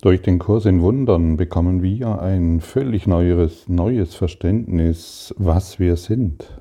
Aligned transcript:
Durch 0.00 0.22
den 0.22 0.38
Kurs 0.38 0.64
in 0.64 0.80
Wundern 0.80 1.36
bekommen 1.36 1.82
wir 1.82 2.22
ein 2.22 2.60
völlig 2.60 3.08
neues, 3.08 3.68
neues 3.68 4.14
Verständnis, 4.14 5.34
was 5.38 5.80
wir 5.80 5.96
sind. 5.96 6.60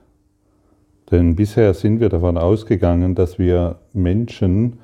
Denn 1.11 1.35
bisher 1.35 1.75
sind 1.75 1.99
wir 1.99 2.09
davon 2.09 2.39
ausgegangen, 2.39 3.13
dass 3.13 3.37
wir 3.37 3.75
Menschen 3.93 4.79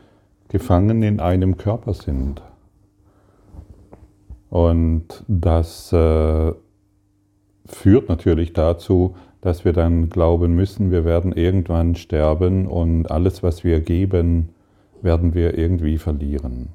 gefangen 0.49 1.01
in 1.01 1.19
einem 1.19 1.57
Körper 1.57 1.95
sind. 1.95 2.43
Und 4.51 5.23
das 5.27 5.91
äh, 5.91 6.53
führt 7.65 8.07
natürlich 8.07 8.53
dazu, 8.53 9.15
dass 9.41 9.65
wir 9.65 9.73
dann 9.73 10.09
glauben 10.09 10.53
müssen, 10.53 10.91
wir 10.91 11.05
werden 11.05 11.31
irgendwann 11.31 11.95
sterben 11.95 12.67
und 12.67 13.09
alles, 13.09 13.41
was 13.41 13.63
wir 13.63 13.79
geben, 13.79 14.49
werden 15.01 15.33
wir 15.33 15.57
irgendwie 15.57 15.97
verlieren. 15.97 16.69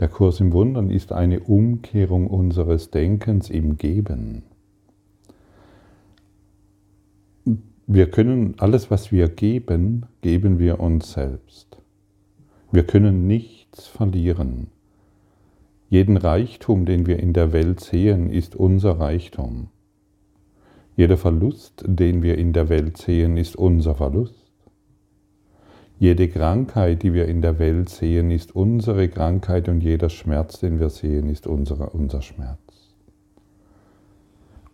Der 0.00 0.08
Kurs 0.08 0.40
im 0.40 0.54
Wundern 0.54 0.90
ist 0.90 1.12
eine 1.12 1.40
Umkehrung 1.40 2.26
unseres 2.26 2.90
Denkens 2.90 3.50
im 3.50 3.76
Geben. 3.76 4.44
Wir 7.86 8.10
können 8.10 8.54
alles, 8.58 8.90
was 8.90 9.12
wir 9.12 9.28
geben, 9.28 10.06
geben 10.22 10.58
wir 10.58 10.80
uns 10.80 11.12
selbst. 11.12 11.76
Wir 12.72 12.84
können 12.84 13.26
nichts 13.26 13.88
verlieren. 13.88 14.68
Jeden 15.90 16.16
Reichtum, 16.16 16.86
den 16.86 17.04
wir 17.04 17.18
in 17.18 17.34
der 17.34 17.52
Welt 17.52 17.80
sehen, 17.80 18.30
ist 18.30 18.56
unser 18.56 19.00
Reichtum. 19.00 19.68
Jeder 20.96 21.18
Verlust, 21.18 21.84
den 21.86 22.22
wir 22.22 22.38
in 22.38 22.54
der 22.54 22.70
Welt 22.70 22.96
sehen, 22.96 23.36
ist 23.36 23.54
unser 23.54 23.96
Verlust. 23.96 24.39
Jede 26.00 26.28
Krankheit, 26.28 27.02
die 27.02 27.12
wir 27.12 27.28
in 27.28 27.42
der 27.42 27.58
Welt 27.58 27.90
sehen, 27.90 28.30
ist 28.30 28.56
unsere 28.56 29.10
Krankheit 29.10 29.68
und 29.68 29.82
jeder 29.82 30.08
Schmerz, 30.08 30.58
den 30.58 30.80
wir 30.80 30.88
sehen, 30.88 31.28
ist 31.28 31.46
unser, 31.46 31.94
unser 31.94 32.22
Schmerz. 32.22 32.96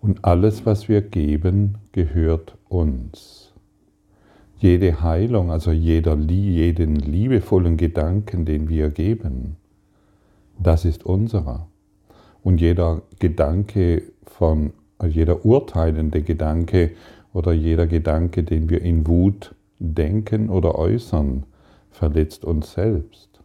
Und 0.00 0.24
alles, 0.24 0.64
was 0.66 0.88
wir 0.88 1.00
geben, 1.00 1.78
gehört 1.90 2.56
uns. 2.68 3.52
Jede 4.58 5.02
Heilung, 5.02 5.50
also 5.50 5.72
jeder, 5.72 6.16
jeden 6.16 6.94
liebevollen 6.94 7.76
Gedanken, 7.76 8.44
den 8.44 8.68
wir 8.68 8.90
geben, 8.90 9.56
das 10.60 10.84
ist 10.84 11.04
unserer. 11.04 11.66
Und 12.44 12.60
jeder 12.60 13.02
Gedanke 13.18 14.04
von, 14.22 14.74
jeder 15.04 15.44
urteilende 15.44 16.22
Gedanke 16.22 16.92
oder 17.32 17.52
jeder 17.52 17.88
Gedanke, 17.88 18.44
den 18.44 18.70
wir 18.70 18.80
in 18.80 19.08
Wut 19.08 19.55
denken 19.78 20.48
oder 20.48 20.76
äußern, 20.76 21.44
verletzt 21.90 22.44
uns 22.44 22.72
selbst. 22.72 23.40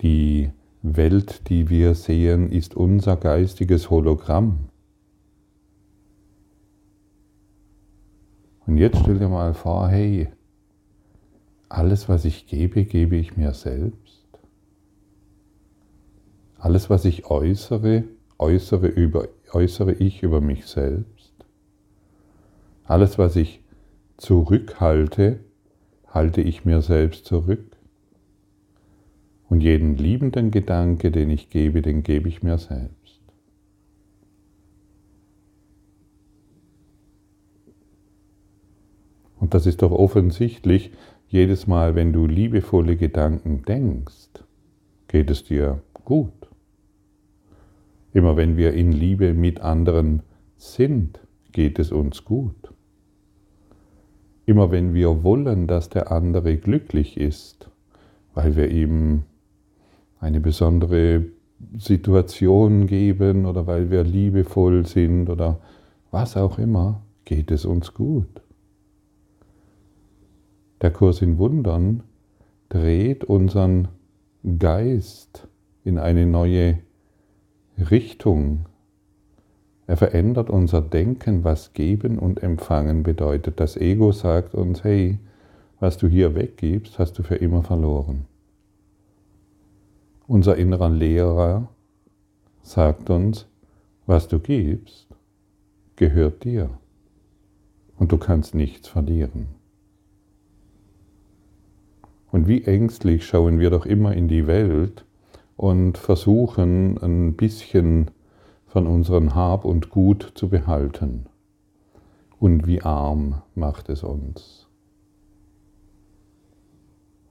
Die 0.00 0.50
Welt, 0.82 1.48
die 1.48 1.70
wir 1.70 1.94
sehen, 1.94 2.50
ist 2.50 2.74
unser 2.76 3.16
geistiges 3.16 3.88
Hologramm. 3.88 4.68
Und 8.66 8.78
jetzt 8.78 8.98
stell 8.98 9.18
dir 9.18 9.28
mal 9.28 9.54
vor, 9.54 9.88
hey, 9.88 10.28
alles, 11.68 12.08
was 12.08 12.24
ich 12.24 12.46
gebe, 12.46 12.84
gebe 12.84 13.16
ich 13.16 13.36
mir 13.36 13.52
selbst. 13.52 14.26
Alles, 16.58 16.88
was 16.88 17.04
ich 17.04 17.26
äußere, 17.26 18.04
äußere, 18.38 18.86
über, 18.86 19.28
äußere 19.52 19.92
ich 19.94 20.22
über 20.22 20.40
mich 20.40 20.66
selbst. 20.66 21.13
Alles, 22.84 23.18
was 23.18 23.36
ich 23.36 23.62
zurückhalte, 24.16 25.40
halte 26.06 26.40
ich 26.40 26.64
mir 26.64 26.82
selbst 26.82 27.24
zurück. 27.24 27.76
Und 29.48 29.62
jeden 29.62 29.96
liebenden 29.96 30.50
Gedanke, 30.50 31.10
den 31.10 31.30
ich 31.30 31.50
gebe, 31.50 31.82
den 31.82 32.02
gebe 32.02 32.28
ich 32.28 32.42
mir 32.42 32.58
selbst. 32.58 33.20
Und 39.38 39.54
das 39.54 39.66
ist 39.66 39.82
doch 39.82 39.92
offensichtlich, 39.92 40.92
jedes 41.28 41.66
Mal, 41.66 41.94
wenn 41.94 42.12
du 42.12 42.26
liebevolle 42.26 42.96
Gedanken 42.96 43.62
denkst, 43.62 44.30
geht 45.08 45.30
es 45.30 45.44
dir 45.44 45.82
gut. 46.04 46.32
Immer 48.12 48.36
wenn 48.36 48.56
wir 48.56 48.72
in 48.72 48.92
Liebe 48.92 49.34
mit 49.34 49.60
anderen 49.60 50.22
sind, 50.56 51.20
geht 51.52 51.78
es 51.78 51.92
uns 51.92 52.24
gut. 52.24 52.63
Immer 54.46 54.70
wenn 54.70 54.94
wir 54.94 55.22
wollen, 55.22 55.66
dass 55.66 55.88
der 55.88 56.12
andere 56.12 56.56
glücklich 56.56 57.16
ist, 57.16 57.70
weil 58.34 58.56
wir 58.56 58.70
ihm 58.70 59.22
eine 60.20 60.40
besondere 60.40 61.24
Situation 61.78 62.86
geben 62.86 63.46
oder 63.46 63.66
weil 63.66 63.90
wir 63.90 64.04
liebevoll 64.04 64.86
sind 64.86 65.30
oder 65.30 65.60
was 66.10 66.36
auch 66.36 66.58
immer, 66.58 67.02
geht 67.24 67.50
es 67.50 67.64
uns 67.64 67.94
gut. 67.94 68.42
Der 70.82 70.90
Kurs 70.90 71.22
in 71.22 71.38
Wundern 71.38 72.02
dreht 72.68 73.24
unseren 73.24 73.88
Geist 74.58 75.48
in 75.84 75.98
eine 75.98 76.26
neue 76.26 76.78
Richtung, 77.90 78.66
er 79.86 79.96
verändert 79.96 80.48
unser 80.48 80.80
Denken, 80.80 81.44
was 81.44 81.72
geben 81.74 82.18
und 82.18 82.42
empfangen 82.42 83.02
bedeutet. 83.02 83.60
Das 83.60 83.76
Ego 83.76 84.12
sagt 84.12 84.54
uns, 84.54 84.82
hey, 84.82 85.18
was 85.80 85.98
du 85.98 86.08
hier 86.08 86.34
weggibst, 86.34 86.98
hast 86.98 87.18
du 87.18 87.22
für 87.22 87.36
immer 87.36 87.62
verloren. 87.62 88.24
Unser 90.26 90.56
innerer 90.56 90.88
Lehrer 90.88 91.68
sagt 92.62 93.10
uns, 93.10 93.46
was 94.06 94.26
du 94.28 94.38
gibst, 94.38 95.06
gehört 95.96 96.44
dir 96.44 96.70
und 97.98 98.10
du 98.10 98.16
kannst 98.16 98.54
nichts 98.54 98.88
verlieren. 98.88 99.48
Und 102.32 102.48
wie 102.48 102.64
ängstlich 102.64 103.26
schauen 103.26 103.60
wir 103.60 103.70
doch 103.70 103.86
immer 103.86 104.14
in 104.14 104.28
die 104.28 104.46
Welt 104.46 105.04
und 105.56 105.98
versuchen 105.98 106.98
ein 107.02 107.34
bisschen 107.34 108.10
von 108.74 108.88
unserem 108.88 109.36
Hab 109.36 109.64
und 109.64 109.88
Gut 109.88 110.32
zu 110.34 110.48
behalten. 110.48 111.26
Und 112.40 112.66
wie 112.66 112.82
arm 112.82 113.40
macht 113.54 113.88
es 113.88 114.02
uns. 114.02 114.66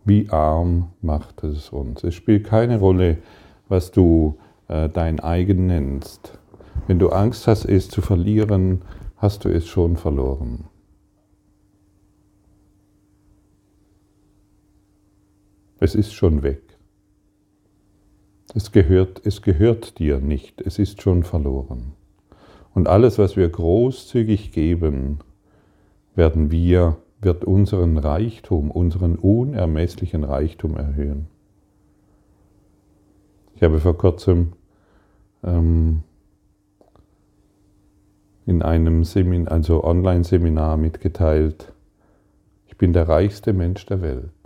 Wie 0.06 0.30
arm 0.30 0.94
macht 1.02 1.44
es 1.44 1.70
uns. 1.70 2.02
Es 2.06 2.16
spielt 2.16 2.46
keine 2.46 2.80
Rolle, 2.80 3.18
was 3.68 3.92
du 3.92 4.38
äh, 4.70 4.88
dein 4.88 5.20
eigen 5.20 5.66
nennst. 5.66 6.40
Wenn 6.88 6.98
du 6.98 7.10
Angst 7.10 7.46
hast, 7.46 7.66
es 7.66 7.90
zu 7.90 8.02
verlieren, 8.02 8.84
hast 9.18 9.44
du 9.44 9.50
es 9.50 9.68
schon 9.68 9.98
verloren. 9.98 10.70
Es 15.82 15.94
ist 15.94 16.14
schon 16.14 16.42
weg. 16.42 16.73
Es 18.56 18.72
gehört, 18.72 19.26
es 19.26 19.42
gehört 19.42 19.98
dir 19.98 20.20
nicht, 20.20 20.62
es 20.62 20.78
ist 20.78 21.02
schon 21.02 21.24
verloren. 21.24 21.94
Und 22.76 22.88
alles, 22.88 23.18
was 23.18 23.36
wir 23.36 23.50
großzügig 23.50 24.52
geben, 24.52 25.20
werden 26.16 26.52
wir, 26.52 26.98
wird 27.20 27.46
unseren 27.46 27.98
Reichtum, 27.98 28.70
unseren 28.70 29.16
unermesslichen 29.16 30.24
Reichtum 30.24 30.76
erhöhen. 30.78 31.28
Ich 33.56 33.64
habe 33.64 33.80
vor 33.80 33.98
kurzem 33.98 34.54
ähm, 35.44 36.04
in 38.46 38.62
einem 38.62 39.04
Seminar, 39.04 39.52
also 39.52 39.84
Online-Seminar 39.84 40.78
mitgeteilt, 40.78 41.72
ich 42.68 42.78
bin 42.78 42.94
der 42.94 43.08
reichste 43.08 43.54
Mensch 43.54 43.86
der 43.86 44.02
Welt. 44.02 44.43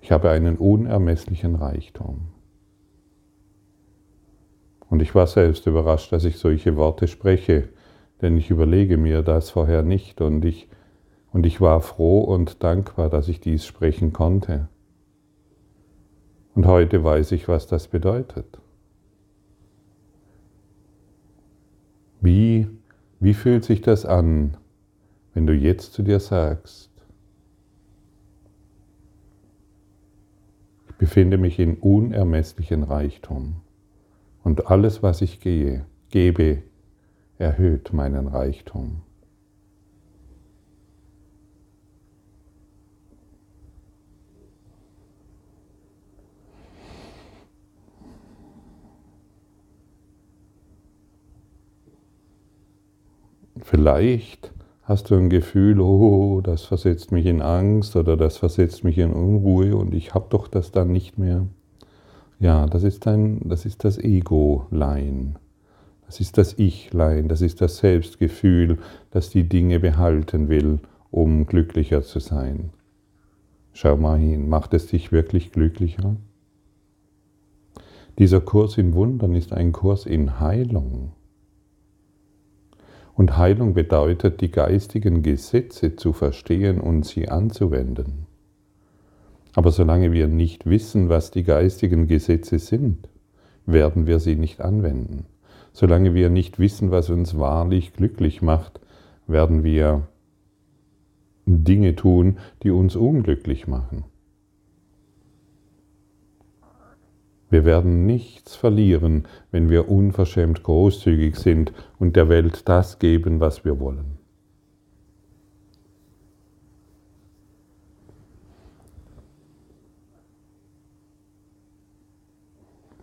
Ich 0.00 0.12
habe 0.12 0.30
einen 0.30 0.56
unermesslichen 0.56 1.54
Reichtum. 1.54 2.28
Und 4.88 5.02
ich 5.02 5.14
war 5.14 5.26
selbst 5.26 5.66
überrascht, 5.66 6.12
dass 6.12 6.24
ich 6.24 6.38
solche 6.38 6.76
Worte 6.76 7.06
spreche, 7.06 7.68
denn 8.20 8.36
ich 8.36 8.50
überlege 8.50 8.96
mir 8.96 9.22
das 9.22 9.50
vorher 9.50 9.82
nicht 9.82 10.20
und 10.20 10.44
ich, 10.44 10.68
und 11.32 11.46
ich 11.46 11.60
war 11.60 11.80
froh 11.80 12.20
und 12.20 12.62
dankbar, 12.62 13.08
dass 13.08 13.28
ich 13.28 13.40
dies 13.40 13.64
sprechen 13.64 14.12
konnte. 14.12 14.68
Und 16.54 16.66
heute 16.66 17.04
weiß 17.04 17.32
ich, 17.32 17.46
was 17.46 17.68
das 17.68 17.86
bedeutet. 17.86 18.58
Wie, 22.20 22.66
wie 23.20 23.34
fühlt 23.34 23.64
sich 23.64 23.80
das 23.80 24.04
an, 24.04 24.56
wenn 25.32 25.46
du 25.46 25.54
jetzt 25.54 25.92
zu 25.92 26.02
dir 26.02 26.20
sagst, 26.20 26.89
befinde 31.00 31.38
mich 31.38 31.58
in 31.58 31.78
unermesslichen 31.78 32.82
Reichtum. 32.82 33.62
Und 34.44 34.66
alles, 34.66 35.02
was 35.02 35.22
ich 35.22 35.40
gehe, 35.40 35.86
gebe, 36.10 36.62
erhöht 37.38 37.94
meinen 37.94 38.28
Reichtum. 38.28 39.00
Vielleicht 53.62 54.52
hast 54.90 55.08
du 55.10 55.14
ein 55.14 55.30
Gefühl, 55.30 55.80
oh, 55.80 56.40
das 56.40 56.64
versetzt 56.64 57.12
mich 57.12 57.24
in 57.24 57.42
Angst 57.42 57.94
oder 57.94 58.16
das 58.16 58.38
versetzt 58.38 58.82
mich 58.82 58.98
in 58.98 59.12
Unruhe 59.12 59.76
und 59.76 59.94
ich 59.94 60.14
habe 60.14 60.26
doch 60.30 60.48
das 60.48 60.72
dann 60.72 60.90
nicht 60.90 61.16
mehr. 61.16 61.46
Ja, 62.40 62.66
das 62.66 62.82
ist, 62.82 63.06
dein, 63.06 63.48
das, 63.48 63.66
ist 63.66 63.84
das 63.84 63.98
Ego-Lein. 63.98 65.36
Das 66.06 66.18
ist 66.18 66.38
das 66.38 66.58
Ich-Lein, 66.58 67.28
das 67.28 67.40
ist 67.40 67.60
das 67.60 67.76
Selbstgefühl, 67.76 68.78
das 69.12 69.30
die 69.30 69.48
Dinge 69.48 69.78
behalten 69.78 70.48
will, 70.48 70.80
um 71.12 71.46
glücklicher 71.46 72.02
zu 72.02 72.18
sein. 72.18 72.70
Schau 73.72 73.96
mal 73.96 74.18
hin, 74.18 74.48
macht 74.48 74.74
es 74.74 74.88
dich 74.88 75.12
wirklich 75.12 75.52
glücklicher? 75.52 76.16
Dieser 78.18 78.40
Kurs 78.40 78.76
in 78.76 78.92
Wundern 78.94 79.36
ist 79.36 79.52
ein 79.52 79.70
Kurs 79.70 80.04
in 80.04 80.40
Heilung. 80.40 81.12
Und 83.20 83.36
Heilung 83.36 83.74
bedeutet, 83.74 84.40
die 84.40 84.50
geistigen 84.50 85.22
Gesetze 85.22 85.94
zu 85.94 86.14
verstehen 86.14 86.80
und 86.80 87.04
sie 87.04 87.28
anzuwenden. 87.28 88.26
Aber 89.52 89.72
solange 89.72 90.12
wir 90.12 90.26
nicht 90.26 90.64
wissen, 90.64 91.10
was 91.10 91.30
die 91.30 91.42
geistigen 91.42 92.06
Gesetze 92.06 92.58
sind, 92.58 93.10
werden 93.66 94.06
wir 94.06 94.20
sie 94.20 94.36
nicht 94.36 94.62
anwenden. 94.62 95.26
Solange 95.74 96.14
wir 96.14 96.30
nicht 96.30 96.58
wissen, 96.58 96.92
was 96.92 97.10
uns 97.10 97.38
wahrlich 97.38 97.92
glücklich 97.92 98.40
macht, 98.40 98.80
werden 99.26 99.64
wir 99.64 100.08
Dinge 101.44 101.96
tun, 101.96 102.38
die 102.62 102.70
uns 102.70 102.96
unglücklich 102.96 103.68
machen. 103.68 104.04
Wir 107.50 107.64
werden 107.64 108.06
nichts 108.06 108.54
verlieren, 108.54 109.26
wenn 109.50 109.68
wir 109.68 109.88
unverschämt 109.88 110.62
großzügig 110.62 111.36
sind 111.36 111.72
und 111.98 112.14
der 112.14 112.28
Welt 112.28 112.68
das 112.68 113.00
geben, 113.00 113.40
was 113.40 113.64
wir 113.64 113.80
wollen. 113.80 114.18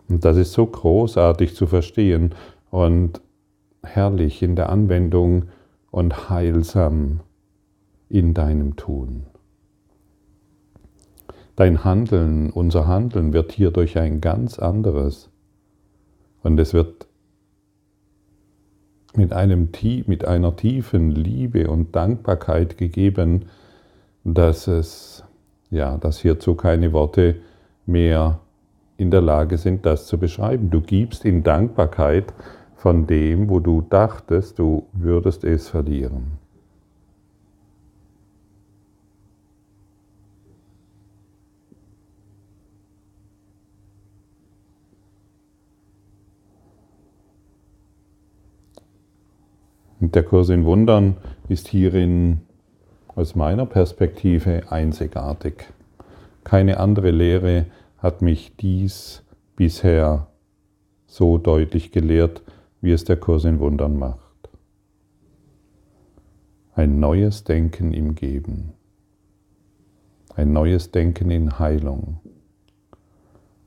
Und 0.08 0.24
das 0.24 0.38
ist 0.38 0.54
so 0.54 0.64
großartig 0.64 1.54
zu 1.54 1.66
verstehen 1.66 2.34
und 2.70 3.20
herrlich 3.82 4.42
in 4.42 4.56
der 4.56 4.70
Anwendung 4.70 5.50
und 5.90 6.30
heilsam 6.30 7.20
in 8.08 8.32
deinem 8.32 8.76
Tun. 8.76 9.27
Dein 11.58 11.82
Handeln, 11.82 12.50
unser 12.50 12.86
Handeln 12.86 13.32
wird 13.32 13.50
hierdurch 13.50 13.98
ein 13.98 14.20
ganz 14.20 14.60
anderes. 14.60 15.28
Und 16.44 16.60
es 16.60 16.72
wird 16.72 17.08
mit, 19.16 19.32
einem, 19.32 19.68
mit 20.06 20.24
einer 20.24 20.54
tiefen 20.54 21.10
Liebe 21.10 21.68
und 21.68 21.96
Dankbarkeit 21.96 22.78
gegeben, 22.78 23.46
dass 24.22 24.68
es, 24.68 25.24
ja, 25.68 25.96
dass 25.96 26.20
hierzu 26.20 26.54
keine 26.54 26.92
Worte 26.92 27.40
mehr 27.86 28.38
in 28.96 29.10
der 29.10 29.22
Lage 29.22 29.58
sind, 29.58 29.84
das 29.84 30.06
zu 30.06 30.16
beschreiben. 30.16 30.70
Du 30.70 30.80
gibst 30.80 31.24
in 31.24 31.42
Dankbarkeit 31.42 32.32
von 32.76 33.08
dem, 33.08 33.50
wo 33.50 33.58
du 33.58 33.82
dachtest, 33.82 34.60
du 34.60 34.86
würdest 34.92 35.42
es 35.42 35.68
verlieren. 35.68 36.38
Und 50.08 50.14
der 50.14 50.22
Kurs 50.22 50.48
in 50.48 50.64
Wundern 50.64 51.18
ist 51.50 51.68
hierin 51.68 52.40
aus 53.14 53.34
meiner 53.34 53.66
Perspektive 53.66 54.72
einzigartig. 54.72 55.66
Keine 56.44 56.80
andere 56.80 57.10
Lehre 57.10 57.66
hat 57.98 58.22
mich 58.22 58.56
dies 58.56 59.22
bisher 59.54 60.28
so 61.04 61.36
deutlich 61.36 61.92
gelehrt, 61.92 62.40
wie 62.80 62.92
es 62.92 63.04
der 63.04 63.18
Kurs 63.18 63.44
in 63.44 63.60
Wundern 63.60 63.98
macht. 63.98 64.48
Ein 66.74 67.00
neues 67.00 67.44
Denken 67.44 67.92
im 67.92 68.14
Geben. 68.14 68.72
Ein 70.36 70.54
neues 70.54 70.90
Denken 70.90 71.30
in 71.30 71.58
Heilung. 71.58 72.20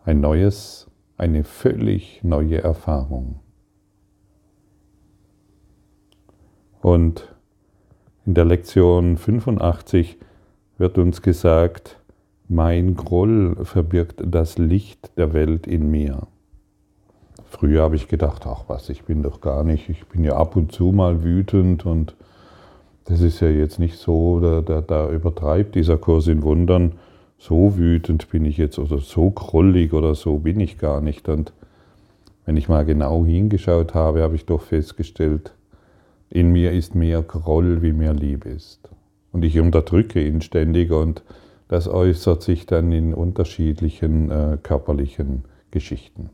Ein 0.05 0.21
neues, 0.21 0.89
eine 1.17 1.43
völlig 1.43 2.23
neue 2.23 2.63
Erfahrung. 2.63 3.41
Und 6.81 7.31
in 8.25 8.33
der 8.33 8.45
Lektion 8.45 9.17
85 9.17 10.17
wird 10.77 10.97
uns 10.97 11.21
gesagt, 11.21 11.97
mein 12.47 12.95
Groll 12.95 13.55
verbirgt 13.63 14.21
das 14.25 14.57
Licht 14.57 15.11
der 15.17 15.33
Welt 15.33 15.67
in 15.67 15.89
mir. 15.89 16.27
Früher 17.45 17.83
habe 17.83 17.95
ich 17.95 18.07
gedacht, 18.07 18.45
ach 18.45 18.65
was, 18.67 18.89
ich 18.89 19.03
bin 19.03 19.23
doch 19.23 19.41
gar 19.41 19.63
nicht, 19.63 19.89
ich 19.89 20.05
bin 20.07 20.23
ja 20.23 20.35
ab 20.35 20.55
und 20.55 20.71
zu 20.71 20.91
mal 20.91 21.23
wütend 21.23 21.85
und 21.85 22.15
das 23.05 23.21
ist 23.21 23.39
ja 23.41 23.49
jetzt 23.49 23.79
nicht 23.79 23.97
so, 23.97 24.39
da, 24.39 24.61
da, 24.61 24.81
da 24.81 25.09
übertreibt 25.09 25.75
dieser 25.75 25.97
Kurs 25.97 26.27
in 26.27 26.43
Wundern, 26.43 26.93
so 27.37 27.77
wütend 27.77 28.29
bin 28.29 28.45
ich 28.45 28.57
jetzt 28.57 28.79
oder 28.79 28.99
so 28.99 29.31
grollig 29.31 29.93
oder 29.93 30.15
so 30.15 30.37
bin 30.37 30.59
ich 30.59 30.77
gar 30.77 31.01
nicht. 31.01 31.27
Und 31.27 31.53
wenn 32.45 32.55
ich 32.55 32.69
mal 32.69 32.85
genau 32.85 33.25
hingeschaut 33.25 33.93
habe, 33.93 34.21
habe 34.21 34.35
ich 34.35 34.45
doch 34.45 34.61
festgestellt, 34.61 35.53
in 36.31 36.51
mir 36.51 36.71
ist 36.71 36.95
mehr 36.95 37.21
Groll, 37.21 37.81
wie 37.81 37.91
mehr 37.91 38.13
Liebe 38.13 38.49
ist. 38.49 38.89
Und 39.31 39.43
ich 39.43 39.59
unterdrücke 39.59 40.25
ihn 40.25 40.41
ständig 40.41 40.91
und 40.91 41.23
das 41.67 41.87
äußert 41.87 42.41
sich 42.41 42.65
dann 42.65 42.91
in 42.91 43.13
unterschiedlichen 43.13 44.31
äh, 44.31 44.57
körperlichen 44.61 45.43
Geschichten. 45.71 46.29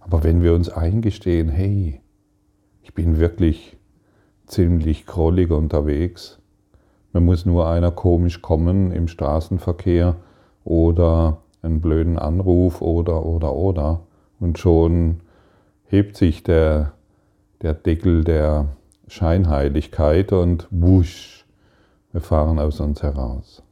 Aber 0.00 0.24
wenn 0.24 0.42
wir 0.42 0.54
uns 0.54 0.68
eingestehen, 0.68 1.48
hey, 1.48 2.00
ich 2.82 2.94
bin 2.94 3.18
wirklich 3.18 3.76
ziemlich 4.46 5.06
grollig 5.06 5.50
unterwegs, 5.50 6.38
mir 7.12 7.20
muss 7.20 7.46
nur 7.46 7.68
einer 7.68 7.90
komisch 7.90 8.42
kommen 8.42 8.90
im 8.90 9.08
Straßenverkehr 9.08 10.16
oder 10.64 11.38
einen 11.62 11.80
blöden 11.80 12.18
Anruf 12.18 12.80
oder 12.80 13.24
oder 13.24 13.54
oder 13.54 14.00
und 14.40 14.58
schon 14.58 15.20
hebt 15.84 16.16
sich 16.16 16.42
der 16.42 16.92
der 17.62 17.74
Deckel 17.74 18.24
der 18.24 18.68
Scheinheiligkeit 19.08 20.32
und 20.32 20.68
wusch, 20.70 21.46
wir 22.12 22.20
fahren 22.20 22.58
aus 22.58 22.80
uns 22.80 23.02
heraus. 23.02 23.62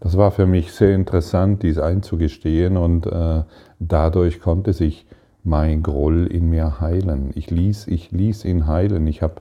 Das 0.00 0.16
war 0.16 0.30
für 0.30 0.46
mich 0.46 0.72
sehr 0.72 0.94
interessant, 0.94 1.62
dies 1.62 1.78
einzugestehen 1.78 2.76
und 2.76 3.06
äh, 3.06 3.42
dadurch 3.78 4.40
konnte 4.40 4.72
sich 4.72 5.06
mein 5.42 5.82
Groll 5.82 6.26
in 6.26 6.50
mir 6.50 6.80
heilen. 6.80 7.30
Ich 7.34 7.50
ließ, 7.50 7.86
ich 7.86 8.10
ließ 8.12 8.44
ihn 8.44 8.66
heilen. 8.66 9.06
Ich 9.06 9.22
habe 9.22 9.36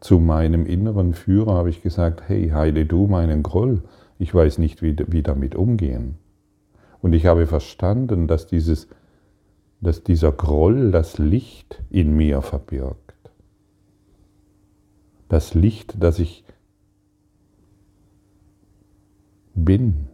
zu 0.00 0.18
meinem 0.18 0.66
inneren 0.66 1.14
Führer 1.14 1.54
habe 1.54 1.70
ich 1.70 1.82
gesagt, 1.82 2.22
hey, 2.26 2.50
heile 2.50 2.86
du 2.86 3.06
meinen 3.06 3.42
Groll. 3.42 3.82
Ich 4.18 4.34
weiß 4.34 4.58
nicht, 4.58 4.82
wie, 4.82 4.96
wie 5.06 5.22
damit 5.22 5.54
umgehen. 5.54 6.16
Und 7.00 7.12
ich 7.12 7.26
habe 7.26 7.46
verstanden, 7.46 8.26
dass 8.26 8.46
dieses 8.46 8.88
dass 9.80 10.02
dieser 10.02 10.32
Groll 10.32 10.90
das 10.90 11.18
Licht 11.18 11.82
in 11.90 12.16
mir 12.16 12.42
verbirgt. 12.42 13.30
Das 15.28 15.54
Licht, 15.54 16.02
das 16.02 16.18
ich 16.18 16.44
bin. 19.54 20.08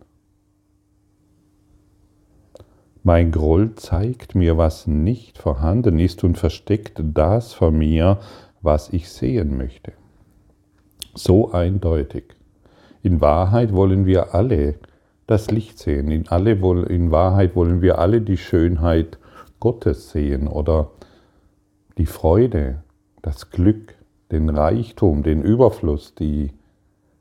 Mein 3.02 3.30
Groll 3.33 3.75
zeigt 3.75 4.35
mir, 4.35 4.56
was 4.56 4.87
nicht 4.87 5.38
vorhanden 5.38 5.99
ist 5.99 6.25
und 6.25 6.38
versteckt 6.38 7.00
das 7.02 7.52
vor 7.52 7.71
mir, 7.71 8.18
was 8.62 8.92
ich 8.92 9.11
sehen 9.11 9.56
möchte. 9.56 9.92
So 11.14 11.52
eindeutig. 11.52 12.35
In 13.02 13.21
Wahrheit 13.21 13.73
wollen 13.73 14.06
wir 14.06 14.35
alle 14.35 14.76
das 15.26 15.50
Licht 15.50 15.78
sehen. 15.78 16.11
In, 16.11 16.28
alle, 16.28 16.52
in 16.87 17.11
Wahrheit 17.11 17.54
wollen 17.54 17.83
wir 17.83 17.99
alle 17.99 18.23
die 18.23 18.38
Schönheit 18.38 19.18
Gottes 19.64 20.11
sehen 20.11 20.47
oder 20.47 20.90
die 21.97 22.04
Freude, 22.04 22.83
das 23.23 23.49
Glück, 23.49 23.94
den 24.30 24.50
Reichtum, 24.50 25.23
den 25.23 25.40
Überfluss, 25.40 26.14
die 26.14 26.50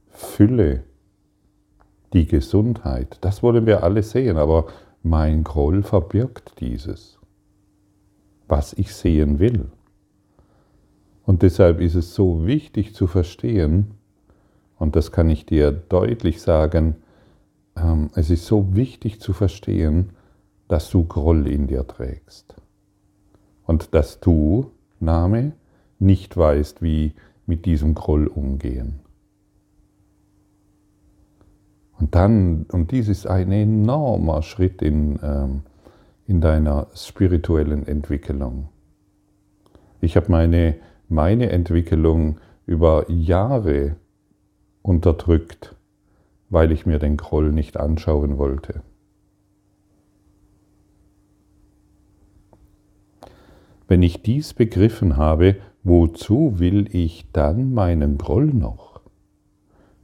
Fülle, 0.09 0.83
die 2.11 2.25
Gesundheit. 2.25 3.17
Das 3.21 3.43
wollen 3.43 3.65
wir 3.65 3.83
alle 3.83 4.03
sehen, 4.03 4.35
aber 4.35 4.65
mein 5.03 5.45
Groll 5.45 5.83
verbirgt 5.83 6.59
dieses, 6.59 7.17
was 8.49 8.73
ich 8.73 8.93
sehen 8.93 9.39
will. 9.39 9.67
Und 11.25 11.43
deshalb 11.43 11.79
ist 11.79 11.95
es 11.95 12.13
so 12.13 12.45
wichtig 12.45 12.93
zu 12.93 13.07
verstehen, 13.07 13.91
und 14.77 14.97
das 14.97 15.13
kann 15.13 15.29
ich 15.29 15.45
dir 15.45 15.71
deutlich 15.71 16.41
sagen, 16.41 16.97
ähm, 17.77 18.09
es 18.15 18.29
ist 18.29 18.45
so 18.45 18.75
wichtig 18.75 19.21
zu 19.21 19.31
verstehen, 19.31 20.09
dass 20.67 20.89
du 20.89 21.05
Groll 21.05 21.47
in 21.47 21.67
dir 21.67 21.87
trägst. 21.87 22.55
Und 23.65 23.93
dass 23.93 24.19
du, 24.19 24.71
Name, 24.99 25.53
nicht 25.99 26.35
weißt, 26.35 26.81
wie 26.81 27.13
mit 27.45 27.65
diesem 27.65 27.93
Groll 27.93 28.27
umgehen. 28.27 28.99
Und 31.99 32.15
dann, 32.15 32.65
und 32.71 32.91
dies 32.91 33.07
ist 33.07 33.27
ein 33.27 33.51
enormer 33.51 34.41
Schritt 34.41 34.81
in, 34.81 35.19
ähm, 35.23 35.61
in 36.27 36.41
deiner 36.41 36.87
spirituellen 36.95 37.87
Entwicklung. 37.87 38.69
Ich 40.01 40.17
habe 40.17 40.29
meine, 40.29 40.75
meine 41.07 41.49
Entwicklung 41.49 42.39
über 42.65 43.09
Jahre 43.09 43.95
unterdrückt, 44.81 45.75
weil 46.49 46.71
ich 46.71 46.85
mir 46.85 46.99
den 46.99 47.15
Groll 47.17 47.51
nicht 47.51 47.77
anschauen 47.77 48.37
wollte. 48.37 48.81
Wenn 53.93 54.01
ich 54.01 54.23
dies 54.23 54.55
begriffen 54.55 55.17
habe, 55.17 55.57
wozu 55.83 56.57
will 56.57 56.87
ich 56.95 57.25
dann 57.31 57.75
meinen 57.75 58.17
Groll 58.17 58.47
noch? 58.47 59.01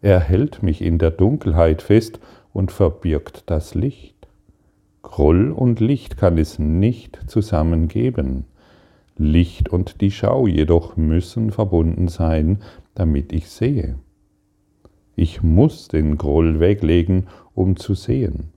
Er 0.03 0.19
hält 0.19 0.61
mich 0.61 0.83
in 0.83 0.99
der 0.99 1.09
Dunkelheit 1.09 1.81
fest 1.81 2.19
und 2.53 2.71
verbirgt 2.71 3.45
das 3.47 3.73
Licht. 3.73 4.27
Groll 5.01 5.49
und 5.49 5.79
Licht 5.79 6.17
kann 6.17 6.37
es 6.37 6.59
nicht 6.59 7.19
zusammen 7.25 7.87
geben. 7.87 8.45
Licht 9.17 9.69
und 9.69 10.01
die 10.01 10.11
Schau 10.11 10.45
jedoch 10.45 10.95
müssen 10.95 11.49
verbunden 11.49 12.09
sein, 12.09 12.59
damit 12.93 13.33
ich 13.33 13.49
sehe. 13.49 13.97
Ich 15.15 15.41
muss 15.41 15.87
den 15.87 16.19
Groll 16.19 16.59
weglegen, 16.59 17.25
um 17.55 17.75
zu 17.75 17.95
sehen. 17.95 18.51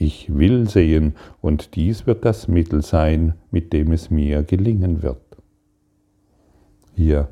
Ich 0.00 0.38
will 0.38 0.68
sehen, 0.68 1.16
und 1.40 1.74
dies 1.74 2.06
wird 2.06 2.24
das 2.24 2.46
Mittel 2.46 2.82
sein, 2.82 3.34
mit 3.50 3.72
dem 3.72 3.90
es 3.90 4.10
mir 4.10 4.44
gelingen 4.44 5.02
wird. 5.02 5.20
Hier 6.94 7.26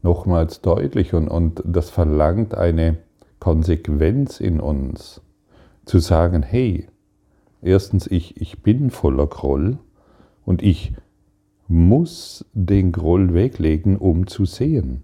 nochmals 0.00 0.60
deutlich, 0.60 1.12
und, 1.12 1.26
und 1.26 1.60
das 1.66 1.90
verlangt 1.90 2.54
eine 2.54 2.98
Konsequenz 3.40 4.38
in 4.38 4.60
uns, 4.60 5.22
zu 5.86 5.98
sagen, 5.98 6.44
hey, 6.44 6.86
erstens, 7.62 8.06
ich, 8.06 8.40
ich 8.40 8.62
bin 8.62 8.90
voller 8.90 9.26
Groll 9.26 9.78
und 10.44 10.62
ich 10.62 10.92
muss 11.66 12.44
den 12.52 12.92
Groll 12.92 13.34
weglegen, 13.34 13.96
um 13.96 14.28
zu 14.28 14.44
sehen. 14.44 15.02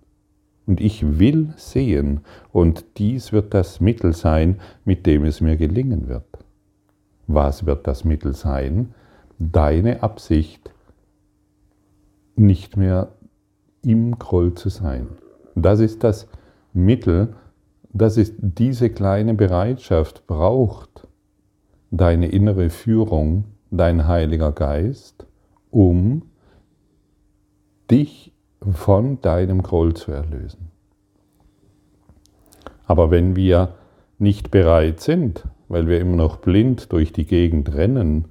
Und 0.65 0.81
ich 0.81 1.19
will 1.19 1.55
sehen, 1.57 2.21
und 2.53 2.85
dies 2.99 3.33
wird 3.33 3.53
das 3.53 3.81
Mittel 3.81 4.13
sein, 4.13 4.61
mit 4.85 5.07
dem 5.07 5.25
es 5.25 5.41
mir 5.41 5.57
gelingen 5.57 6.07
wird. 6.07 6.25
Was 7.33 7.65
wird 7.65 7.87
das 7.87 8.05
Mittel 8.05 8.35
sein? 8.35 8.93
Deine 9.39 10.03
Absicht, 10.03 10.73
nicht 12.35 12.77
mehr 12.77 13.13
im 13.83 14.19
Groll 14.19 14.55
zu 14.55 14.69
sein. 14.69 15.07
Das 15.55 15.79
ist 15.79 16.03
das 16.03 16.27
Mittel, 16.73 17.35
das 17.93 18.17
ist 18.17 18.35
diese 18.41 18.91
kleine 18.91 19.35
Bereitschaft 19.35 20.27
braucht 20.27 21.07
deine 21.93 22.29
innere 22.29 22.69
Führung, 22.69 23.45
dein 23.71 24.09
Heiliger 24.09 24.51
Geist, 24.51 25.25
um 25.71 26.23
dich 27.91 28.33
von 28.61 29.21
deinem 29.21 29.63
Groll 29.63 29.95
zu 29.95 30.11
erlösen. 30.11 30.71
Aber 32.87 33.13
wenn 33.13 33.37
wir 33.37 33.75
nicht 34.19 34.51
bereit 34.51 35.01
sind, 35.01 35.45
weil 35.71 35.87
wir 35.87 36.01
immer 36.01 36.17
noch 36.17 36.39
blind 36.39 36.93
durch 36.93 37.13
die 37.13 37.25
Gegend 37.25 37.75
rennen 37.75 38.27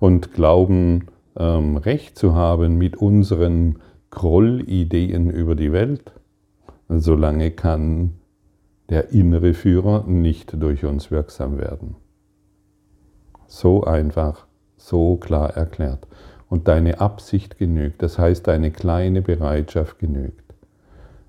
und 0.00 0.34
glauben, 0.34 1.06
ähm, 1.38 1.76
Recht 1.76 2.18
zu 2.18 2.34
haben 2.34 2.76
mit 2.76 2.96
unseren 2.96 3.78
Grollideen 4.10 5.30
über 5.30 5.54
die 5.54 5.72
Welt, 5.72 6.12
solange 6.88 7.52
kann 7.52 8.14
der 8.88 9.10
innere 9.12 9.54
Führer 9.54 10.04
nicht 10.08 10.60
durch 10.60 10.84
uns 10.84 11.12
wirksam 11.12 11.58
werden. 11.58 11.94
So 13.46 13.84
einfach, 13.84 14.46
so 14.76 15.16
klar 15.16 15.56
erklärt. 15.56 16.08
Und 16.48 16.66
deine 16.66 17.00
Absicht 17.00 17.56
genügt, 17.56 18.02
das 18.02 18.18
heißt 18.18 18.48
deine 18.48 18.72
kleine 18.72 19.22
Bereitschaft 19.22 20.00
genügt. 20.00 20.42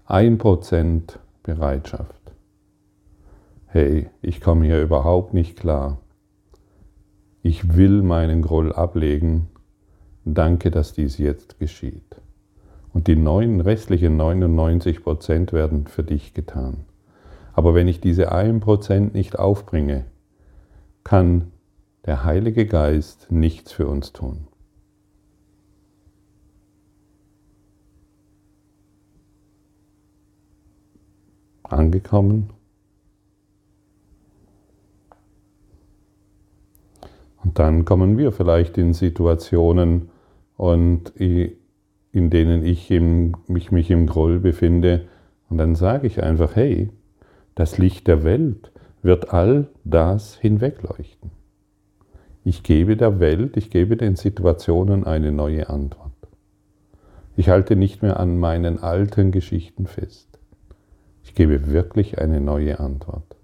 Ein 0.05 0.39
Prozent 0.39 1.19
Bereitschaft 1.43 2.20
hey, 3.73 4.09
ich 4.21 4.41
komme 4.41 4.65
hier 4.65 4.81
überhaupt 4.81 5.33
nicht 5.33 5.57
klar. 5.57 5.97
Ich 7.41 7.77
will 7.77 8.01
meinen 8.01 8.41
Groll 8.41 8.73
ablegen. 8.73 9.47
Danke, 10.25 10.71
dass 10.71 10.91
dies 10.91 11.17
jetzt 11.17 11.57
geschieht. 11.57 12.17
Und 12.93 13.07
die 13.07 13.15
neun, 13.15 13.61
restlichen 13.61 14.17
99 14.17 15.01
Prozent 15.01 15.53
werden 15.53 15.87
für 15.87 16.03
dich 16.03 16.33
getan. 16.33 16.83
Aber 17.53 17.73
wenn 17.73 17.87
ich 17.87 18.01
diese 18.01 18.33
1 18.33 18.61
Prozent 18.61 19.13
nicht 19.13 19.39
aufbringe, 19.39 20.03
kann 21.05 21.53
der 22.05 22.25
Heilige 22.25 22.65
Geist 22.65 23.27
nichts 23.29 23.71
für 23.71 23.87
uns 23.87 24.11
tun. 24.11 24.47
Angekommen? 31.63 32.49
Und 37.43 37.59
dann 37.59 37.85
kommen 37.85 38.17
wir 38.17 38.31
vielleicht 38.31 38.77
in 38.77 38.93
Situationen, 38.93 40.09
und 40.61 41.09
in 41.17 41.57
denen 42.13 42.63
ich 42.63 42.91
mich, 42.91 43.71
mich 43.71 43.89
im 43.89 44.05
Groll 44.05 44.39
befinde. 44.39 45.07
Und 45.49 45.57
dann 45.57 45.73
sage 45.73 46.05
ich 46.05 46.21
einfach, 46.21 46.55
hey, 46.55 46.91
das 47.55 47.79
Licht 47.79 48.07
der 48.07 48.23
Welt 48.23 48.71
wird 49.01 49.33
all 49.33 49.69
das 49.85 50.35
hinwegleuchten. 50.35 51.31
Ich 52.43 52.61
gebe 52.61 52.95
der 52.95 53.19
Welt, 53.19 53.57
ich 53.57 53.71
gebe 53.71 53.97
den 53.97 54.15
Situationen 54.15 55.03
eine 55.03 55.31
neue 55.31 55.67
Antwort. 55.67 56.11
Ich 57.35 57.49
halte 57.49 57.75
nicht 57.75 58.03
mehr 58.03 58.19
an 58.19 58.37
meinen 58.37 58.77
alten 58.77 59.31
Geschichten 59.31 59.87
fest. 59.87 60.27
Ich 61.23 61.33
gebe 61.33 61.71
wirklich 61.71 62.19
eine 62.19 62.39
neue 62.39 62.79
Antwort. 62.79 63.35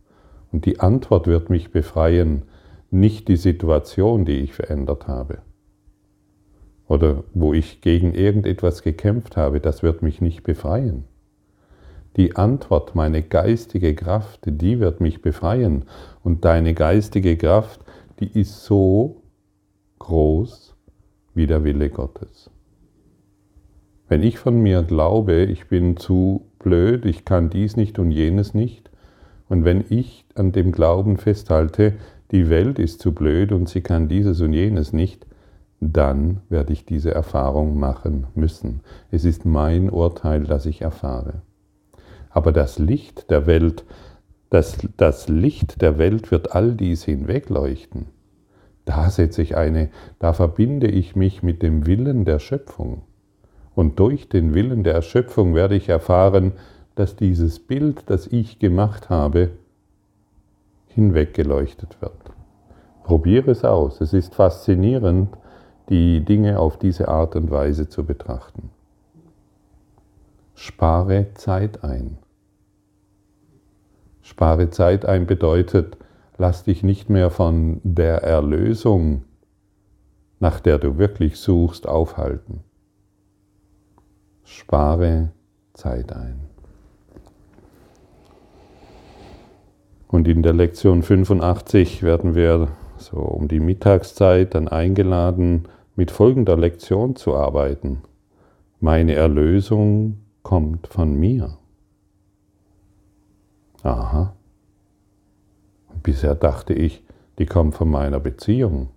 Und 0.52 0.66
die 0.66 0.82
Antwort 0.82 1.26
wird 1.26 1.50
mich 1.50 1.72
befreien 1.72 2.44
nicht 2.90 3.28
die 3.28 3.36
Situation, 3.36 4.26
die 4.26 4.40
ich 4.40 4.54
verändert 4.54 5.08
habe. 5.08 5.40
Oder 6.88 7.24
wo 7.34 7.54
ich 7.54 7.82
gegen 7.82 8.14
irgendetwas 8.14 8.82
gekämpft 8.82 9.36
habe, 9.36 9.60
das 9.60 9.84
wird 9.84 10.02
mich 10.02 10.22
nicht 10.22 10.44
befreien. 10.44 11.04
Die 12.16 12.36
Antwort, 12.36 12.96
meine 12.96 13.22
geistige 13.22 13.94
Kraft, 13.94 14.42
die 14.46 14.80
wird 14.80 15.02
mich 15.02 15.22
befreien. 15.22 15.86
Und 16.24 16.46
deine 16.46 16.74
geistige 16.74 17.38
Kraft, 17.38 17.82
die 18.20 18.40
ist 18.40 18.64
so 18.64 19.22
groß 20.00 20.76
wie 21.36 21.46
der 21.46 21.64
Wille 21.64 21.90
Gottes. 21.90 22.50
Wenn 24.08 24.24
ich 24.24 24.40
von 24.40 24.62
mir 24.62 24.84
glaube, 24.84 25.44
ich 25.44 25.68
bin 25.68 25.98
zu 25.98 26.46
blöd, 26.60 27.06
ich 27.06 27.26
kann 27.26 27.50
dies 27.50 27.76
nicht 27.76 28.00
und 28.00 28.12
jenes 28.12 28.54
nicht, 28.54 28.90
und 29.50 29.64
wenn 29.64 29.86
ich 29.90 30.26
an 30.36 30.52
dem 30.52 30.72
Glauben 30.72 31.18
festhalte, 31.18 31.94
die 32.32 32.50
Welt 32.50 32.80
ist 32.80 33.00
zu 33.00 33.14
blöd 33.14 33.52
und 33.52 33.70
sie 33.70 33.82
kann 33.82 34.08
dieses 34.08 34.42
und 34.42 34.54
jenes 34.54 34.94
nicht, 34.94 35.26
dann 35.80 36.42
werde 36.50 36.74
ich 36.74 36.86
diese 36.86 37.14
Erfahrung 37.14 37.80
machen 37.80 38.28
müssen. 38.36 38.82
Es 39.12 39.26
ist 39.26 39.46
mein 39.46 39.90
Urteil, 39.90 40.44
das 40.44 40.66
ich 40.66 40.82
erfahre. 40.82 41.42
Aber 42.30 42.52
das 42.52 42.80
Licht 42.80 43.30
der 43.30 43.48
Welt, 43.48 43.84
das, 44.50 44.78
das 44.98 45.28
Licht 45.30 45.82
der 45.82 45.98
Welt 45.98 46.32
wird 46.32 46.54
all 46.56 46.74
dies 46.74 47.04
hinwegleuchten. 47.04 48.08
Da 48.86 49.10
setze 49.10 49.42
ich 49.42 49.56
eine, 49.58 49.90
da 50.20 50.34
verbinde 50.34 50.88
ich 50.88 51.16
mich 51.16 51.44
mit 51.44 51.62
dem 51.62 51.86
Willen 51.86 52.26
der 52.26 52.40
Schöpfung. 52.40 53.02
Und 53.76 54.00
durch 54.00 54.30
den 54.30 54.54
Willen 54.54 54.84
der 54.84 55.02
Schöpfung 55.02 55.54
werde 55.54 55.76
ich 55.76 55.90
erfahren, 55.90 56.54
dass 56.96 57.16
dieses 57.16 57.60
Bild, 57.60 58.04
das 58.08 58.28
ich 58.28 58.60
gemacht 58.60 59.10
habe, 59.10 59.52
hinweggeleuchtet 60.98 62.02
wird. 62.02 62.34
Probiere 63.04 63.52
es 63.52 63.64
aus. 63.64 64.02
Es 64.02 64.14
ist 64.14 64.34
faszinierend, 64.34 65.30
die 65.90 66.26
Dinge 66.26 66.58
auf 66.58 66.78
diese 66.80 67.08
Art 67.08 67.36
und 67.36 67.52
Weise 67.52 67.88
zu 67.88 68.04
betrachten. 68.04 68.72
Spare 70.56 71.28
Zeit 71.36 71.84
ein. 71.84 72.18
Spare 74.24 74.72
Zeit 74.72 75.06
ein 75.06 75.28
bedeutet, 75.28 75.98
lass 76.40 76.64
dich 76.64 76.82
nicht 76.82 77.12
mehr 77.12 77.30
von 77.30 77.80
der 77.84 78.24
Erlösung, 78.24 79.24
nach 80.40 80.60
der 80.60 80.80
du 80.80 80.98
wirklich 80.98 81.38
suchst, 81.38 81.88
aufhalten. 81.88 82.64
Spare 84.44 85.30
Zeit 85.74 86.12
ein. 86.12 86.47
Und 90.08 90.28
in 90.28 90.42
der 90.42 90.54
Lektion 90.54 91.04
85 91.04 92.04
werden 92.04 92.36
wir 92.36 92.70
so 92.98 93.18
um 93.18 93.48
die 93.48 93.60
Mittagszeit 93.60 94.56
dann 94.56 94.68
eingeladen, 94.68 95.68
mit 95.96 96.12
folgender 96.12 96.56
Lektion 96.56 97.16
zu 97.16 97.36
arbeiten. 97.36 98.04
Meine 98.80 99.14
Erlösung 99.16 100.20
kommt 100.44 100.88
von 100.88 101.16
mir. 101.16 101.58
Aha. 103.84 104.34
Bisher 106.04 106.36
dachte 106.36 106.74
ich, 106.74 107.04
die 107.40 107.46
kommt 107.46 107.76
von 107.76 107.90
meiner 107.90 108.20
Beziehung. 108.20 108.90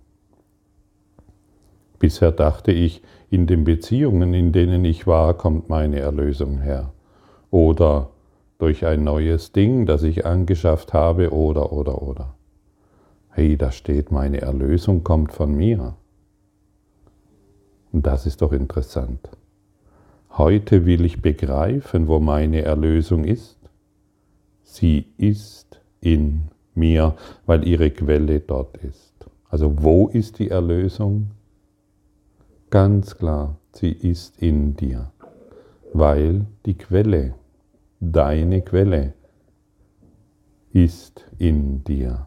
Bisher 1.99 2.33
dachte 2.33 2.73
ich, 2.73 3.03
in 3.31 3.47
den 3.47 3.65
Beziehungen, 3.65 4.35
in 4.35 4.53
denen 4.53 4.85
ich 4.85 5.07
war, 5.07 5.35
kommt 5.35 5.69
meine 5.69 6.01
Erlösung 6.01 6.61
her. 6.61 6.93
Oder 7.51 8.10
durch 8.61 8.85
ein 8.85 9.05
neues 9.05 9.53
Ding, 9.53 9.87
das 9.87 10.03
ich 10.03 10.27
angeschafft 10.27 10.93
habe, 10.93 11.33
oder, 11.33 11.73
oder, 11.73 12.03
oder. 12.03 12.35
Hey, 13.31 13.57
da 13.57 13.73
steht, 13.73 14.13
meine 14.13 14.41
Erlösung 14.43 15.03
kommt 15.03 15.33
von 15.33 15.55
mir. 15.55 15.95
Und 17.91 18.07
das 18.07 18.27
ist 18.27 18.43
doch 18.43 18.53
interessant. 18.53 19.29
Heute 20.37 20.85
will 20.85 21.05
ich 21.05 21.23
begreifen, 21.23 22.07
wo 22.07 22.21
meine 22.21 22.63
Erlösung 22.63 23.25
ist. 23.25 23.59
Sie 24.63 25.07
ist 25.17 25.81
in 26.01 26.43
mir, 26.75 27.17
weil 27.47 27.67
ihre 27.67 27.91
Quelle 27.91 28.41
dort 28.41 28.77
ist. 28.77 29.13
Also 29.49 29.83
wo 29.83 30.09
ist 30.09 30.39
die 30.39 30.51
Erlösung? 30.51 31.31
Ganz 32.71 33.17
klar, 33.17 33.57
sie 33.73 33.91
ist 33.91 34.41
in 34.41 34.77
dir, 34.77 35.11
weil 35.93 36.47
die 36.67 36.75
Quelle, 36.75 37.35
deine 38.01 38.63
Quelle, 38.63 39.13
ist 40.73 41.27
in 41.39 41.85
dir. 41.85 42.27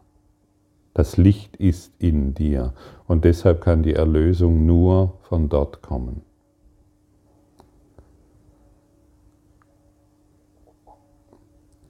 Das 0.92 1.16
Licht 1.16 1.56
ist 1.56 1.92
in 1.98 2.34
dir 2.34 2.74
und 3.08 3.24
deshalb 3.24 3.60
kann 3.60 3.82
die 3.82 3.94
Erlösung 3.94 4.64
nur 4.64 5.18
von 5.22 5.48
dort 5.48 5.82
kommen. 5.82 6.22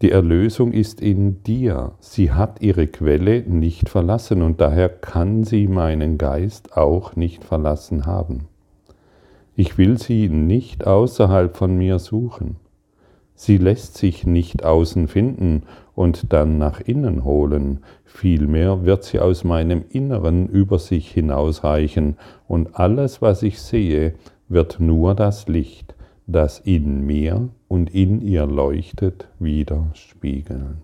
Die 0.00 0.10
Erlösung 0.10 0.72
ist 0.72 1.00
in 1.00 1.42
dir. 1.42 1.92
Sie 1.98 2.32
hat 2.32 2.62
ihre 2.62 2.86
Quelle 2.86 3.42
nicht 3.42 3.88
verlassen 3.88 4.42
und 4.42 4.60
daher 4.60 4.88
kann 4.88 5.44
sie 5.44 5.66
meinen 5.66 6.18
Geist 6.18 6.76
auch 6.76 7.16
nicht 7.16 7.44
verlassen 7.44 8.06
haben. 8.06 8.48
Ich 9.54 9.76
will 9.78 9.98
sie 9.98 10.28
nicht 10.28 10.86
außerhalb 10.86 11.56
von 11.56 11.76
mir 11.76 11.98
suchen. 11.98 12.56
Sie 13.34 13.58
lässt 13.58 13.98
sich 13.98 14.26
nicht 14.26 14.64
außen 14.64 15.08
finden 15.08 15.64
und 15.94 16.32
dann 16.32 16.58
nach 16.58 16.80
innen 16.80 17.24
holen, 17.24 17.80
vielmehr 18.04 18.84
wird 18.84 19.04
sie 19.04 19.18
aus 19.18 19.44
meinem 19.44 19.84
Inneren 19.88 20.48
über 20.48 20.78
sich 20.78 21.10
hinausreichen, 21.10 22.16
und 22.46 22.78
alles, 22.78 23.20
was 23.22 23.42
ich 23.42 23.60
sehe, 23.60 24.14
wird 24.48 24.78
nur 24.78 25.14
das 25.14 25.48
Licht, 25.48 25.94
das 26.26 26.60
in 26.60 27.04
mir 27.04 27.48
und 27.68 27.92
in 27.92 28.20
ihr 28.20 28.46
leuchtet, 28.46 29.28
widerspiegeln. 29.38 30.82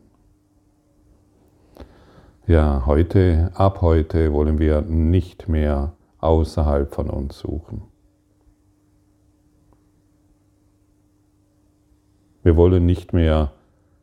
Ja, 2.47 2.83
heute, 2.85 3.53
ab 3.55 3.81
heute 3.81 4.33
wollen 4.33 4.59
wir 4.59 4.83
nicht 4.83 5.49
mehr 5.49 5.93
außerhalb 6.19 6.93
von 6.93 7.09
uns 7.09 7.39
suchen. 7.39 7.90
Wir 12.43 12.57
wollen 12.57 12.87
nicht 12.87 13.13
mehr 13.13 13.53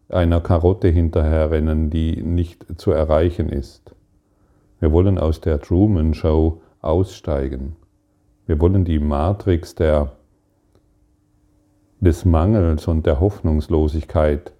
einer 0.09 0.41
Karotte 0.41 0.87
hinterherrennen, 0.87 1.89
die 1.89 2.21
nicht 2.21 2.79
zu 2.79 2.91
erreichen 2.91 3.49
ist. 3.49 3.95
Wir 4.79 4.91
wollen 4.91 5.17
aus 5.17 5.41
der 5.41 5.59
Truman 5.59 6.13
Show 6.13 6.61
aussteigen. 6.81 7.75
Wir 8.45 8.59
wollen 8.61 8.85
die 8.85 8.99
Matrix 8.99 9.75
der 9.75 10.13
des 11.99 12.25
Mangels 12.25 12.87
und 12.87 13.05
der 13.05 13.19
Hoffnungslosigkeit 13.19 14.53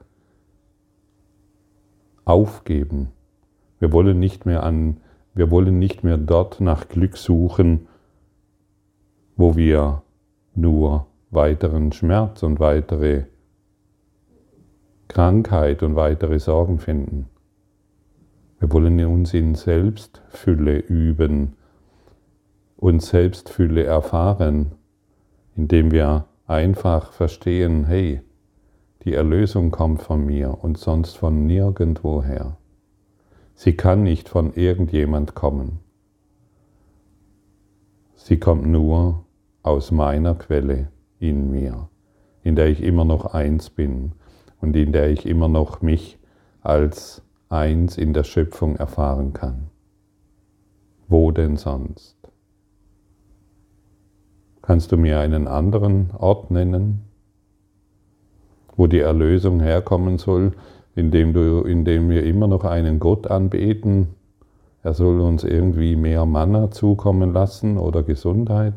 aufgeben. 2.25 3.09
Wir 3.79 3.91
wollen 3.91 4.19
nicht 4.19 4.45
mehr 4.45 4.63
an, 4.63 4.97
wir 5.35 5.51
wollen 5.51 5.77
nicht 5.77 6.03
mehr 6.03 6.17
dort 6.17 6.59
nach 6.61 6.89
Glück 6.89 7.15
suchen, 7.15 7.87
wo 9.35 9.55
wir 9.55 10.01
nur 10.55 11.05
weiteren 11.29 11.91
Schmerz 11.91 12.41
und 12.41 12.59
weitere 12.59 13.25
Krankheit 15.17 15.81
und 15.81 15.95
weitere 15.95 16.37
Sorgen 16.37 16.77
finden. 16.77 17.27
Wir 18.59 18.71
wollen 18.71 19.03
uns 19.03 19.33
in 19.33 19.55
Selbstfülle 19.55 20.77
üben, 20.77 21.53
uns 22.75 23.09
Selbstfülle 23.09 23.83
erfahren, 23.83 24.73
indem 25.55 25.89
wir 25.89 26.25
einfach 26.45 27.13
verstehen, 27.13 27.85
hey, 27.85 28.21
die 29.05 29.15
Erlösung 29.15 29.71
kommt 29.71 30.03
von 30.03 30.23
mir 30.23 30.55
und 30.63 30.77
sonst 30.77 31.17
von 31.17 31.47
nirgendwoher. 31.47 32.55
Sie 33.55 33.75
kann 33.75 34.03
nicht 34.03 34.29
von 34.29 34.53
irgendjemand 34.53 35.33
kommen. 35.33 35.79
Sie 38.13 38.37
kommt 38.37 38.67
nur 38.67 39.25
aus 39.63 39.89
meiner 39.89 40.35
Quelle 40.35 40.89
in 41.17 41.49
mir, 41.49 41.89
in 42.43 42.55
der 42.55 42.67
ich 42.67 42.83
immer 42.83 43.03
noch 43.03 43.33
eins 43.33 43.71
bin 43.71 44.11
und 44.61 44.75
in 44.75 44.91
der 44.91 45.09
ich 45.09 45.25
immer 45.25 45.47
noch 45.47 45.81
mich 45.81 46.17
als 46.61 47.21
eins 47.49 47.97
in 47.97 48.13
der 48.13 48.23
Schöpfung 48.23 48.75
erfahren 48.75 49.33
kann. 49.33 49.69
Wo 51.07 51.31
denn 51.31 51.55
sonst? 51.55 52.17
Kannst 54.61 54.91
du 54.91 54.97
mir 54.97 55.19
einen 55.19 55.47
anderen 55.47 56.11
Ort 56.17 56.51
nennen, 56.51 57.03
wo 58.75 58.87
die 58.87 58.99
Erlösung 58.99 59.61
herkommen 59.61 60.17
soll, 60.17 60.51
indem, 60.95 61.33
du, 61.33 61.61
indem 61.61 62.09
wir 62.09 62.25
immer 62.25 62.47
noch 62.47 62.65
einen 62.65 62.99
Gott 62.99 63.27
anbeten? 63.27 64.09
Er 64.83 64.93
soll 64.93 65.21
uns 65.21 65.43
irgendwie 65.43 65.95
mehr 65.95 66.25
Manna 66.25 66.69
zukommen 66.69 67.31
lassen 67.31 67.77
oder 67.77 68.03
Gesundheit? 68.03 68.73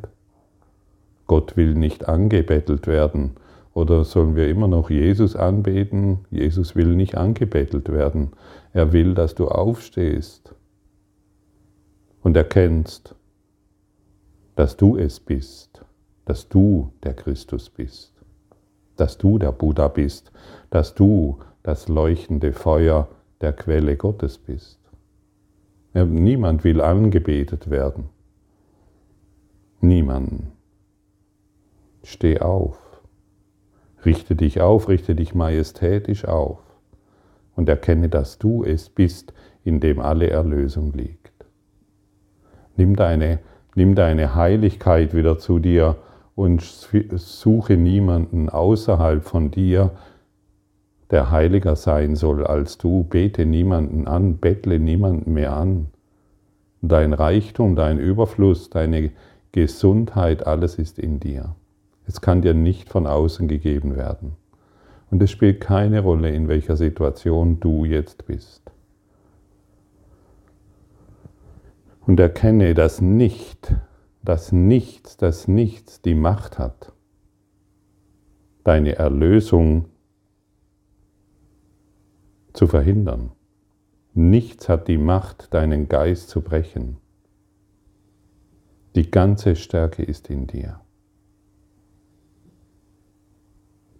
Gott 1.27 1.57
will 1.57 1.75
nicht 1.75 2.09
angebettelt 2.09 2.87
werden. 2.87 3.33
Oder 3.73 4.05
sollen 4.05 4.35
wir 4.35 4.49
immer 4.49 4.69
noch 4.69 4.91
Jesus 4.91 5.37
anbeten? 5.37 6.27
Jesus 6.31 6.75
will 6.75 6.97
nicht 6.97 7.17
angebettelt 7.17 7.89
werden. 7.91 8.33
Er 8.73 8.93
will, 8.93 9.15
dass 9.15 9.35
du 9.35 9.49
aufstehst 9.49 10.55
und 12.23 12.37
erkennst, 12.37 13.15
dass 14.57 14.77
du 14.77 14.97
es 14.97 15.21
bist, 15.21 15.85
dass 16.25 16.49
du 16.49 16.93
der 17.03 17.15
Christus 17.15 17.71
bist, 17.71 18.13
dass 18.97 19.17
du 19.19 19.39
der 19.39 19.53
Buddha 19.53 19.89
bist, 19.89 20.33
dass 20.71 20.95
du 20.95 21.39
das 21.63 21.89
leuchtende 21.89 22.53
Feuer 22.53 23.09
der 23.41 23.53
Quelle 23.53 23.97
Gottes 23.97 24.39
bist. 24.39 24.79
Niemand 25.95 26.63
will 26.65 26.81
angebetet 26.81 27.71
werden. 27.71 28.11
Niemand. 29.81 30.45
Steh 32.03 32.39
auf. 32.41 32.80
Richte 34.05 34.35
dich 34.35 34.61
auf, 34.61 34.89
richte 34.89 35.15
dich 35.15 35.35
majestätisch 35.35 36.25
auf 36.25 36.59
und 37.57 37.69
erkenne, 37.69 38.09
dass 38.09 38.39
du 38.39 38.65
es 38.65 38.89
bist, 38.89 39.33
in 39.65 39.81
dem 39.81 40.01
alle 40.01 40.31
Erlösung 40.31 40.93
liegt. 40.93 41.33
Nimm 42.77 42.97
deine 42.97 43.41
Nimm 43.75 43.95
deine 43.95 44.35
Heiligkeit 44.35 45.15
wieder 45.15 45.39
zu 45.39 45.59
dir 45.59 45.97
und 46.35 46.63
suche 46.63 47.77
niemanden 47.77 48.49
außerhalb 48.49 49.25
von 49.25 49.51
dir, 49.51 49.93
der 51.11 51.31
heiliger 51.31 51.77
sein 51.77 52.17
soll 52.17 52.47
als 52.47 52.79
du. 52.79 53.05
Bete 53.05 53.47
niemanden 53.47 54.07
an, 54.07 54.39
bettle 54.39 54.79
niemanden 54.79 55.33
mehr 55.33 55.57
an. 55.57 55.87
Dein 56.83 57.13
Reichtum, 57.13 57.77
dein 57.77 57.99
Überfluss, 57.99 58.71
deine 58.71 59.11
Gesundheit, 59.53 60.47
alles 60.47 60.77
ist 60.77 60.99
in 60.99 61.21
dir. 61.21 61.55
Es 62.11 62.21
kann 62.21 62.43
dir 62.43 62.55
nicht 62.55 62.89
von 62.89 63.07
außen 63.07 63.47
gegeben 63.47 63.95
werden. 63.95 64.33
Und 65.11 65.23
es 65.23 65.31
spielt 65.31 65.61
keine 65.61 66.01
Rolle, 66.01 66.31
in 66.31 66.49
welcher 66.49 66.77
Situation 66.77 67.61
du 67.61 67.85
jetzt 67.85 68.27
bist. 68.27 68.71
und 72.11 72.19
erkenne, 72.19 72.75
dass 72.75 73.01
nicht, 73.01 73.73
dass 74.25 74.51
nichts, 74.51 75.17
dass 75.17 75.47
nichts 75.47 76.03
die 76.03 76.17
Macht 76.17 76.59
hat, 76.59 76.93
deine 78.65 78.97
Erlösung 78.97 79.85
zu 82.53 82.67
verhindern. 82.67 83.31
Nichts 84.13 84.69
hat 84.69 84.89
die 84.89 84.99
Macht, 84.99 85.55
deinen 85.55 85.89
Geist 85.89 86.31
zu 86.31 86.41
brechen. 86.41 86.97
Die 88.97 89.09
ganze 89.09 89.55
Stärke 89.55 90.03
ist 90.03 90.31
in 90.31 90.49
dir. 90.49 90.81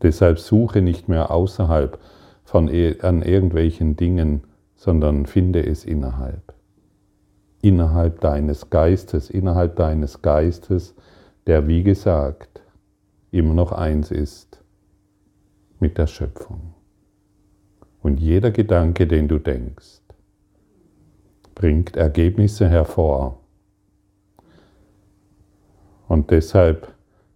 Deshalb 0.03 0.39
suche 0.39 0.83
nicht 0.83 1.09
mehr 1.09 1.31
außerhalb 1.31 1.99
von 2.45 2.69
an 2.69 3.23
irgendwelchen 3.23 3.97
Dingen, 3.97 4.43
sondern 4.75 5.27
finde 5.27 5.65
es 5.65 5.85
innerhalb 5.85 6.55
innerhalb 7.63 8.21
deines 8.21 8.71
Geistes, 8.71 9.31
innerhalb 9.31 9.77
deines 9.77 10.23
Geistes, 10.23 10.95
der 11.47 11.67
wie 11.69 11.83
gesagt 11.83 12.63
immer 13.31 13.55
noch 13.55 13.73
eins 13.73 14.11
ist 14.11 14.63
mit 15.79 15.99
der 15.99 16.07
Schöpfung. 16.07 16.75
Und 18.03 18.19
jeder 18.19 18.51
Gedanke, 18.51 19.07
den 19.07 19.29
du 19.29 19.39
denkst, 19.39 20.01
bringt 21.55 21.97
Ergebnisse 21.97 22.69
hervor. 22.69 23.41
Und 26.09 26.31
deshalb 26.31 26.93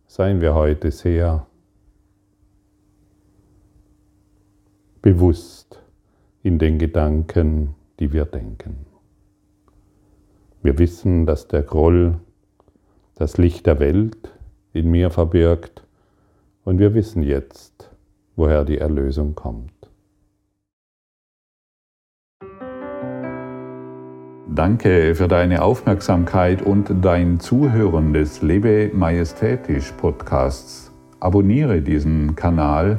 seien 0.07 0.41
wir 0.41 0.55
heute 0.55 0.91
sehr 0.91 1.47
bewusst 5.05 5.83
in 6.43 6.59
den 6.59 6.79
Gedanken, 6.79 7.75
die 8.01 8.15
wir 8.15 8.25
denken. 8.25 8.87
Wir 10.63 10.79
wissen, 10.79 11.27
dass 11.27 11.47
der 11.47 11.61
Groll 11.61 12.21
das 13.15 13.37
Licht 13.37 13.67
der 13.67 13.81
Welt 13.81 14.33
in 14.73 14.91
mir 14.91 15.11
verbirgt 15.11 15.85
und 16.65 16.79
wir 16.79 16.95
wissen 16.95 17.23
jetzt, 17.23 17.91
woher 18.35 18.65
die 18.65 18.79
Erlösung 18.79 19.35
kommt. 19.35 19.73
Danke 24.49 25.15
für 25.15 25.29
deine 25.29 25.61
Aufmerksamkeit 25.61 26.63
und 26.63 26.91
dein 27.03 27.41
Zuhören 27.41 28.15
des 28.15 28.41
Lebe 28.41 28.91
Majestätisch 28.95 29.93
Podcasts. 29.93 30.91
Abonniere 31.21 31.83
diesen 31.83 32.35
Kanal, 32.37 32.99